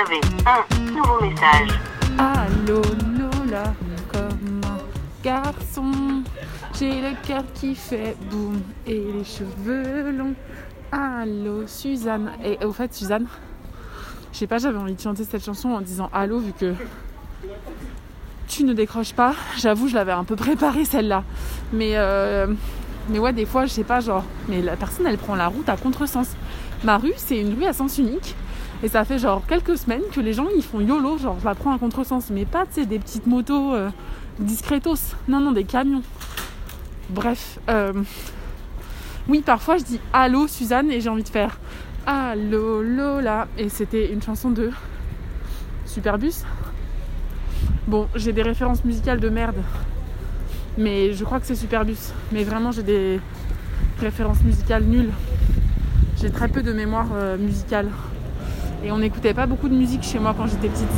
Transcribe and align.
avez 0.00 0.20
un 0.46 0.92
nouveau 0.92 1.20
message. 1.20 1.78
Allô 2.18 2.80
Lola, 3.18 3.74
comme 4.12 4.60
un 4.64 4.78
garçon. 5.22 6.22
J'ai 6.78 7.02
le 7.02 7.26
cœur 7.26 7.44
qui 7.54 7.74
fait 7.74 8.16
boum 8.30 8.62
et 8.86 8.94
les 8.94 9.24
cheveux 9.24 10.10
longs. 10.12 10.34
Allô 10.90 11.66
Suzanne. 11.66 12.32
Et 12.42 12.64
au 12.64 12.72
fait, 12.72 12.94
Suzanne, 12.94 13.26
je 14.32 14.38
sais 14.38 14.46
pas, 14.46 14.58
j'avais 14.58 14.78
envie 14.78 14.94
de 14.94 15.00
chanter 15.00 15.24
cette 15.24 15.44
chanson 15.44 15.70
en 15.70 15.80
disant 15.80 16.08
allô 16.12 16.38
vu 16.38 16.52
que 16.52 16.74
tu 18.48 18.64
ne 18.64 18.72
décroches 18.72 19.12
pas. 19.12 19.34
J'avoue, 19.58 19.88
je 19.88 19.94
l'avais 19.94 20.12
un 20.12 20.24
peu 20.24 20.36
préparée 20.36 20.86
celle-là. 20.86 21.24
Mais, 21.74 21.92
euh, 21.96 22.46
mais 23.10 23.18
ouais, 23.18 23.34
des 23.34 23.44
fois, 23.44 23.66
je 23.66 23.72
sais 23.72 23.84
pas, 23.84 24.00
genre, 24.00 24.24
mais 24.48 24.62
la 24.62 24.76
personne 24.76 25.06
elle 25.06 25.18
prend 25.18 25.34
la 25.34 25.48
route 25.48 25.68
à 25.68 25.76
contresens. 25.76 26.36
Ma 26.84 26.96
rue, 26.96 27.12
c'est 27.16 27.38
une 27.38 27.54
rue 27.54 27.66
à 27.66 27.74
sens 27.74 27.98
unique. 27.98 28.34
Et 28.82 28.88
ça 28.88 29.04
fait 29.04 29.18
genre 29.18 29.42
quelques 29.46 29.76
semaines 29.76 30.02
que 30.12 30.20
les 30.20 30.32
gens 30.32 30.46
ils 30.56 30.62
font 30.62 30.80
YOLO, 30.80 31.18
genre 31.18 31.36
je 31.38 31.44
la 31.44 31.54
prends 31.54 31.74
à 31.74 31.78
contresens. 31.78 32.30
Mais 32.30 32.46
pas, 32.46 32.64
tu 32.66 32.80
sais, 32.80 32.86
des 32.86 32.98
petites 32.98 33.26
motos 33.26 33.74
euh, 33.74 33.90
discretos. 34.38 35.14
Non, 35.28 35.40
non, 35.40 35.52
des 35.52 35.64
camions. 35.64 36.02
Bref. 37.10 37.58
euh, 37.68 37.92
oui, 39.28 39.42
parfois 39.44 39.76
je 39.76 39.84
dis 39.84 40.00
Allô 40.12 40.48
Suzanne 40.48 40.90
et 40.90 41.00
j'ai 41.00 41.10
envie 41.10 41.22
de 41.22 41.28
faire 41.28 41.58
Allô 42.06 42.82
Lola. 42.82 43.48
Et 43.58 43.68
c'était 43.68 44.12
une 44.12 44.22
chanson 44.22 44.50
de 44.50 44.70
Superbus. 45.84 46.44
Bon, 47.86 48.08
j'ai 48.14 48.32
des 48.32 48.42
références 48.42 48.84
musicales 48.84 49.20
de 49.20 49.28
merde. 49.28 49.56
Mais 50.78 51.12
je 51.12 51.24
crois 51.24 51.38
que 51.40 51.46
c'est 51.46 51.54
Superbus. 51.54 52.12
Mais 52.32 52.44
vraiment, 52.44 52.72
j'ai 52.72 52.82
des 52.82 53.20
références 54.00 54.40
musicales 54.42 54.84
nulles. 54.84 55.12
J'ai 56.20 56.30
très 56.30 56.48
peu 56.48 56.62
de 56.62 56.72
mémoire 56.72 57.08
euh, 57.12 57.36
musicale. 57.36 57.88
Et 58.82 58.90
on 58.92 58.98
n'écoutait 58.98 59.34
pas 59.34 59.46
beaucoup 59.46 59.68
de 59.68 59.74
musique 59.74 60.02
chez 60.02 60.18
moi 60.18 60.34
quand 60.36 60.46
j'étais 60.46 60.68
petite. 60.68 60.88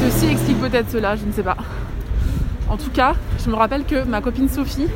Ceci 0.00 0.26
explique 0.26 0.60
peut-être 0.60 0.90
cela, 0.90 1.14
je 1.14 1.24
ne 1.24 1.32
sais 1.32 1.44
pas. 1.44 1.56
En 2.68 2.76
tout 2.76 2.90
cas, 2.90 3.14
je 3.44 3.50
me 3.50 3.54
rappelle 3.54 3.84
que 3.84 4.02
ma 4.04 4.20
copine 4.20 4.48
Sophie, 4.48 4.88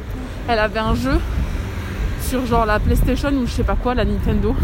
elle 0.49 0.59
avait 0.59 0.81
un 0.81 0.95
jeu 0.95 1.19
sur 2.23 2.45
genre 2.47 2.67
la 2.67 2.81
PlayStation 2.81 3.31
ou 3.31 3.47
je 3.47 3.53
sais 3.53 3.63
pas 3.63 3.77
quoi, 3.77 3.95
la 3.95 4.05
Nintendo. 4.05 4.55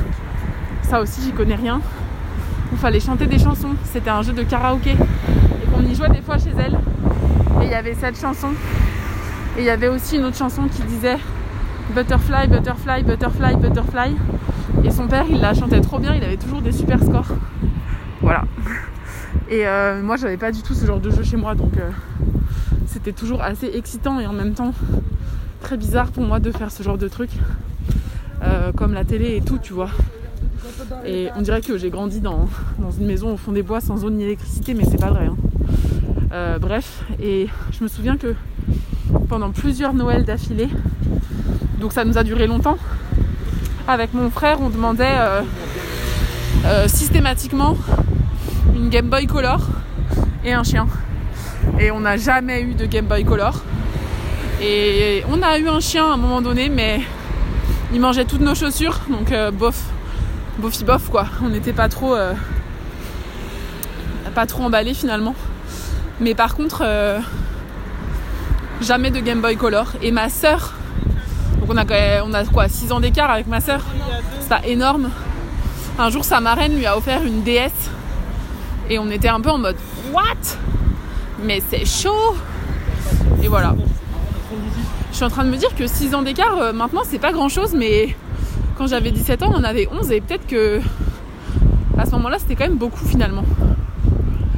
Ça 0.82 1.00
aussi, 1.00 1.22
j'y 1.22 1.30
connais 1.30 1.54
rien. 1.54 1.80
Où 2.72 2.76
fallait 2.76 3.00
chanter 3.00 3.26
des 3.26 3.38
chansons. 3.38 3.74
C'était 3.84 4.10
un 4.10 4.22
jeu 4.22 4.32
de 4.32 4.42
karaoké. 4.42 4.92
Et 4.92 5.70
qu'on 5.70 5.82
y 5.82 5.94
jouait 5.94 6.08
des 6.08 6.22
fois 6.22 6.38
chez 6.38 6.52
elle. 6.58 6.74
Et 7.60 7.66
il 7.66 7.70
y 7.70 7.74
avait 7.74 7.94
cette 7.94 8.20
chanson. 8.20 8.48
Et 9.56 9.60
il 9.60 9.64
y 9.64 9.70
avait 9.70 9.88
aussi 9.88 10.16
une 10.16 10.24
autre 10.24 10.36
chanson 10.36 10.62
qui 10.68 10.82
disait 10.82 11.18
Butterfly, 11.94 12.48
Butterfly, 12.48 13.04
Butterfly, 13.04 13.56
Butterfly. 13.56 14.16
Et 14.84 14.90
son 14.90 15.06
père, 15.06 15.24
il 15.28 15.40
la 15.40 15.54
chantait 15.54 15.80
trop 15.80 15.98
bien, 15.98 16.14
il 16.14 16.22
avait 16.24 16.36
toujours 16.36 16.62
des 16.62 16.72
super 16.72 17.02
scores. 17.02 17.28
Voilà. 18.20 18.44
Et 19.50 19.66
euh, 19.66 20.02
moi, 20.02 20.16
j'avais 20.16 20.36
pas 20.36 20.52
du 20.52 20.62
tout 20.62 20.74
ce 20.74 20.86
genre 20.86 21.00
de 21.00 21.10
jeu 21.10 21.22
chez 21.22 21.36
moi, 21.36 21.54
donc 21.54 21.76
euh, 21.76 21.90
c'était 22.86 23.12
toujours 23.12 23.42
assez 23.42 23.70
excitant 23.74 24.20
et 24.20 24.26
en 24.26 24.32
même 24.32 24.54
temps 24.54 24.72
très 25.60 25.76
bizarre 25.76 26.10
pour 26.10 26.24
moi 26.24 26.40
de 26.40 26.50
faire 26.50 26.70
ce 26.70 26.82
genre 26.82 26.98
de 26.98 27.08
truc. 27.08 27.30
Euh, 28.44 28.72
comme 28.72 28.92
la 28.92 29.04
télé 29.04 29.36
et 29.36 29.40
tout, 29.40 29.58
tu 29.58 29.72
vois. 29.72 29.90
Et 31.06 31.28
on 31.36 31.42
dirait 31.42 31.60
que 31.60 31.78
j'ai 31.78 31.90
grandi 31.90 32.20
dans, 32.20 32.48
une 32.98 33.06
maison 33.06 33.34
au 33.34 33.36
fond 33.36 33.52
des 33.52 33.62
bois 33.62 33.80
sans 33.80 34.04
eau 34.04 34.10
ni 34.10 34.24
électricité, 34.24 34.74
mais 34.74 34.84
c'est 34.84 35.00
pas 35.00 35.10
vrai. 35.10 35.26
hein. 35.26 35.36
Euh, 36.32 36.58
bref, 36.58 37.04
et 37.22 37.48
je 37.70 37.84
me 37.84 37.88
souviens 37.88 38.16
que 38.16 38.34
pendant 39.28 39.50
plusieurs 39.50 39.94
Noëls 39.94 40.24
d'affilée, 40.24 40.68
donc 41.78 41.92
ça 41.92 42.04
nous 42.04 42.18
a 42.18 42.24
duré 42.24 42.46
longtemps, 42.46 42.78
avec 43.88 44.14
mon 44.14 44.30
frère, 44.30 44.60
on 44.60 44.68
demandait 44.68 45.04
euh, 45.08 45.42
euh, 46.64 46.88
systématiquement 46.88 47.76
une 48.74 48.88
Game 48.88 49.08
Boy 49.08 49.26
Color 49.26 49.60
et 50.44 50.52
un 50.52 50.62
chien. 50.62 50.86
Et 51.80 51.90
on 51.90 52.00
n'a 52.00 52.16
jamais 52.16 52.62
eu 52.62 52.74
de 52.74 52.86
Game 52.86 53.06
Boy 53.06 53.24
Color. 53.24 53.62
Et 54.60 55.24
on 55.28 55.42
a 55.42 55.58
eu 55.58 55.68
un 55.68 55.80
chien 55.80 56.08
à 56.08 56.14
un 56.14 56.16
moment 56.16 56.40
donné, 56.40 56.68
mais 56.68 57.00
il 57.92 58.00
mangeait 58.00 58.24
toutes 58.24 58.40
nos 58.40 58.54
chaussures, 58.54 59.00
donc 59.08 59.32
euh, 59.32 59.50
bof, 59.50 59.80
bofi 60.58 60.84
bof 60.84 61.08
quoi. 61.10 61.26
On 61.44 61.48
n'était 61.48 61.72
pas 61.72 61.88
trop, 61.88 62.14
euh, 62.14 62.34
pas 64.34 64.46
trop 64.46 64.62
emballé 64.62 64.94
finalement. 64.94 65.34
Mais 66.20 66.34
par 66.34 66.54
contre, 66.54 66.84
jamais 68.80 69.10
de 69.10 69.18
Game 69.18 69.40
Boy 69.40 69.56
Color. 69.56 69.86
Et 70.02 70.12
ma 70.12 70.28
sœur, 70.28 70.74
on 71.72 71.76
a, 72.34 72.42
on 72.44 72.52
quoi, 72.52 72.68
6 72.68 72.92
ans 72.92 73.00
d'écart 73.00 73.30
avec 73.30 73.46
ma 73.46 73.60
sœur, 73.60 73.80
c'est 74.40 74.48
pas 74.48 74.60
énorme. 74.66 75.10
Un 75.98 76.10
jour, 76.10 76.24
sa 76.24 76.40
marraine 76.40 76.74
lui 76.76 76.86
a 76.86 76.96
offert 76.96 77.22
une 77.24 77.42
DS 77.42 77.70
et 78.90 78.98
on 78.98 79.10
était 79.10 79.28
un 79.28 79.40
peu 79.40 79.50
en 79.50 79.58
mode 79.58 79.76
What? 80.12 80.56
Mais 81.42 81.62
c'est 81.68 81.86
chaud 81.86 82.34
Et 83.42 83.48
voilà. 83.48 83.74
Je 85.10 85.16
suis 85.16 85.24
en 85.24 85.30
train 85.30 85.44
de 85.44 85.50
me 85.50 85.56
dire 85.56 85.74
que 85.74 85.86
6 85.86 86.14
ans 86.14 86.22
d'écart, 86.22 86.56
euh, 86.58 86.72
maintenant, 86.72 87.02
c'est 87.04 87.18
pas 87.18 87.32
grand 87.32 87.48
chose, 87.48 87.74
mais 87.74 88.14
quand 88.76 88.86
j'avais 88.86 89.10
17 89.10 89.42
ans, 89.42 89.52
on 89.54 89.64
avait 89.64 89.88
11 89.90 90.10
et 90.12 90.20
peut-être 90.20 90.46
que 90.46 90.80
à 91.98 92.06
ce 92.06 92.10
moment-là, 92.12 92.38
c'était 92.38 92.54
quand 92.54 92.64
même 92.64 92.78
beaucoup 92.78 93.04
finalement. 93.04 93.44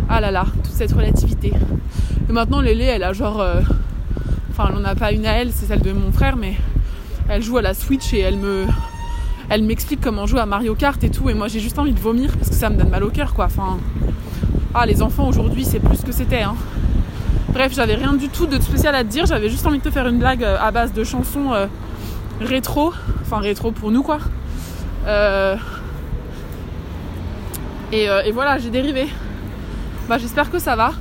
Ah 0.08 0.20
là 0.20 0.30
là, 0.30 0.46
toute 0.62 0.72
cette 0.72 0.92
relativité. 0.92 1.52
Et 2.28 2.32
maintenant, 2.32 2.60
Lélé, 2.60 2.84
elle 2.84 3.02
a 3.04 3.12
genre. 3.12 3.40
euh, 3.40 3.60
Enfin, 4.56 4.68
elle 4.70 4.76
en 4.80 4.84
a 4.84 4.94
pas 4.94 5.10
une 5.10 5.26
à 5.26 5.32
elle, 5.32 5.50
c'est 5.52 5.66
celle 5.66 5.82
de 5.82 5.90
mon 5.90 6.12
frère, 6.12 6.36
mais 6.36 6.54
elle 7.28 7.42
joue 7.42 7.56
à 7.58 7.62
la 7.62 7.74
Switch 7.74 8.12
et 8.12 8.20
elle 8.20 8.36
me. 8.36 8.66
Elle 9.50 9.62
m'explique 9.62 10.00
comment 10.00 10.26
jouer 10.26 10.40
à 10.40 10.46
Mario 10.46 10.74
Kart 10.74 11.02
et 11.04 11.10
tout, 11.10 11.28
et 11.28 11.34
moi 11.34 11.48
j'ai 11.48 11.60
juste 11.60 11.78
envie 11.78 11.92
de 11.92 12.00
vomir 12.00 12.30
parce 12.36 12.48
que 12.48 12.54
ça 12.54 12.70
me 12.70 12.76
donne 12.76 12.88
mal 12.88 13.04
au 13.04 13.10
cœur 13.10 13.34
quoi. 13.34 13.46
Enfin. 13.46 13.78
Ah, 14.76 14.86
les 14.86 15.02
enfants 15.02 15.28
aujourd'hui, 15.28 15.64
c'est 15.64 15.78
plus 15.78 15.98
ce 15.98 16.04
que 16.04 16.10
c'était, 16.10 16.42
hein. 16.42 16.56
Bref, 17.52 17.72
j'avais 17.72 17.94
rien 17.94 18.14
du 18.14 18.28
tout 18.28 18.46
de 18.46 18.60
spécial 18.60 18.92
à 18.96 19.04
te 19.04 19.08
dire, 19.08 19.24
j'avais 19.26 19.48
juste 19.48 19.64
envie 19.66 19.78
de 19.78 19.84
te 19.84 19.90
faire 19.90 20.08
une 20.08 20.18
blague 20.18 20.42
euh, 20.42 20.56
à 20.60 20.72
base 20.72 20.92
de 20.92 21.04
chansons 21.04 21.52
euh, 21.52 21.66
rétro, 22.40 22.92
enfin 23.20 23.38
rétro 23.38 23.70
pour 23.70 23.92
nous 23.92 24.02
quoi. 24.02 24.18
Euh, 25.06 25.54
Et, 27.92 28.08
euh, 28.08 28.22
et 28.24 28.32
voilà, 28.32 28.58
j'ai 28.58 28.70
dérivé. 28.70 29.06
Bah, 30.08 30.18
j'espère 30.18 30.50
que 30.50 30.58
ça 30.58 30.74
va 30.74 30.94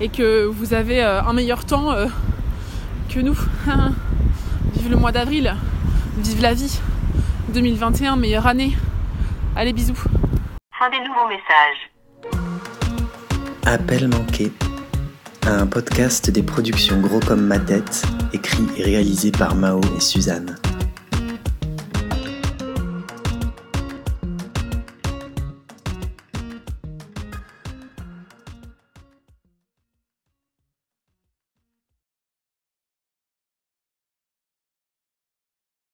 et 0.00 0.08
que 0.08 0.46
vous 0.46 0.72
avez 0.72 1.02
un 1.02 1.32
meilleur 1.34 1.66
temps 1.66 1.94
que 3.10 3.20
nous. 3.20 3.36
Vive 4.84 4.92
le 4.92 4.98
mois 4.98 5.12
d'avril, 5.12 5.56
vive 6.18 6.42
la 6.42 6.52
vie. 6.52 6.78
2021, 7.54 8.16
meilleure 8.16 8.46
année. 8.46 8.76
Allez, 9.56 9.72
bisous. 9.72 9.96
Fin 10.78 10.90
des 10.90 10.98
nouveaux 10.98 11.26
messages. 11.26 11.90
Appel 13.64 14.08
manqué. 14.08 14.52
Un 15.46 15.66
podcast 15.66 16.28
des 16.28 16.42
productions 16.42 17.00
Gros 17.00 17.20
comme 17.20 17.46
ma 17.46 17.58
tête, 17.58 18.02
écrit 18.34 18.66
et 18.76 18.82
réalisé 18.82 19.32
par 19.32 19.54
Mao 19.54 19.80
et 19.96 20.00
Suzanne. 20.00 20.56